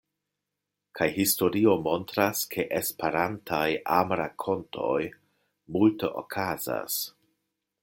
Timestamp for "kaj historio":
0.99-1.75